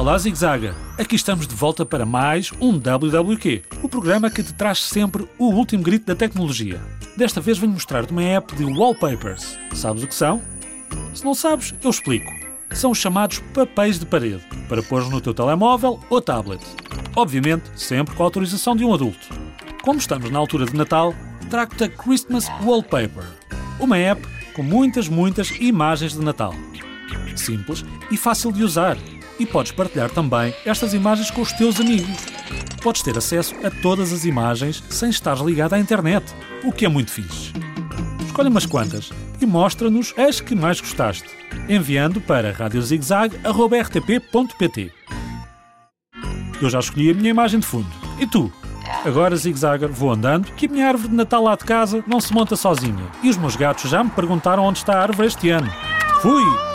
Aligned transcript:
Olá 0.00 0.16
Zigzaga! 0.16 0.74
Aqui 0.96 1.14
estamos 1.14 1.46
de 1.46 1.54
volta 1.54 1.84
para 1.84 2.06
mais 2.06 2.50
um 2.58 2.78
WWQ, 2.78 3.62
o 3.82 3.88
programa 3.88 4.30
que 4.30 4.42
te 4.42 4.54
traz 4.54 4.82
sempre 4.82 5.28
o 5.38 5.48
último 5.50 5.82
grito 5.82 6.06
da 6.06 6.14
tecnologia. 6.14 6.80
Desta 7.18 7.38
vez 7.38 7.58
venho 7.58 7.74
mostrar-te 7.74 8.10
uma 8.10 8.22
app 8.22 8.56
de 8.56 8.64
wallpapers. 8.64 9.58
Sabes 9.74 10.02
o 10.02 10.06
que 10.06 10.14
são? 10.14 10.40
Se 11.12 11.22
não 11.22 11.34
sabes, 11.34 11.74
eu 11.84 11.90
explico. 11.90 12.32
São 12.70 12.92
os 12.92 12.98
chamados 12.98 13.42
papéis 13.52 13.98
de 13.98 14.06
parede, 14.06 14.42
para 14.70 14.82
pôr 14.82 15.06
no 15.10 15.20
teu 15.20 15.34
telemóvel 15.34 16.00
ou 16.08 16.22
tablet. 16.22 16.64
Obviamente, 17.14 17.64
sempre 17.76 18.14
com 18.14 18.22
a 18.22 18.26
autorização 18.26 18.74
de 18.74 18.82
um 18.82 18.94
adulto. 18.94 19.28
Como 19.82 19.98
estamos 19.98 20.30
na 20.30 20.38
altura 20.38 20.64
de 20.64 20.74
Natal, 20.74 21.14
trago-te 21.50 21.84
a 21.84 21.88
Christmas 21.90 22.48
Wallpaper, 22.62 23.24
uma 23.78 23.98
app 23.98 24.26
com 24.54 24.62
muitas, 24.62 25.10
muitas 25.10 25.50
imagens 25.60 26.14
de 26.14 26.24
Natal. 26.24 26.54
Simples 27.36 27.84
e 28.10 28.16
fácil 28.16 28.50
de 28.50 28.64
usar. 28.64 28.96
E 29.40 29.46
podes 29.46 29.72
partilhar 29.72 30.10
também 30.10 30.54
estas 30.66 30.92
imagens 30.92 31.30
com 31.30 31.40
os 31.40 31.50
teus 31.52 31.80
amigos. 31.80 32.26
Podes 32.82 33.00
ter 33.02 33.16
acesso 33.16 33.54
a 33.64 33.70
todas 33.70 34.12
as 34.12 34.26
imagens 34.26 34.84
sem 34.90 35.08
estar 35.08 35.38
ligado 35.38 35.72
à 35.72 35.78
internet, 35.78 36.30
o 36.62 36.70
que 36.70 36.84
é 36.84 36.88
muito 36.88 37.10
fixe. 37.10 37.50
Escolhe 38.26 38.50
umas 38.50 38.66
quantas 38.66 39.10
e 39.40 39.46
mostra-nos 39.46 40.12
as 40.18 40.42
que 40.42 40.54
mais 40.54 40.78
gostaste, 40.78 41.24
enviando 41.70 42.20
para 42.20 42.52
radiozigzag.rtp.pt. 42.52 44.92
Eu 46.60 46.68
já 46.68 46.78
escolhi 46.78 47.10
a 47.10 47.14
minha 47.14 47.30
imagem 47.30 47.60
de 47.60 47.66
fundo. 47.66 47.88
E 48.18 48.26
tu? 48.26 48.52
Agora, 49.06 49.36
zigzagger, 49.36 49.88
vou 49.88 50.12
andando, 50.12 50.52
que 50.52 50.66
a 50.66 50.68
minha 50.68 50.86
árvore 50.86 51.08
de 51.08 51.14
Natal 51.14 51.42
lá 51.42 51.56
de 51.56 51.64
casa 51.64 52.04
não 52.06 52.20
se 52.20 52.34
monta 52.34 52.56
sozinha. 52.56 53.06
E 53.22 53.30
os 53.30 53.38
meus 53.38 53.56
gatos 53.56 53.90
já 53.90 54.04
me 54.04 54.10
perguntaram 54.10 54.64
onde 54.64 54.80
está 54.80 54.98
a 54.98 55.02
árvore 55.02 55.28
este 55.28 55.48
ano. 55.48 55.72
Fui! 56.20 56.69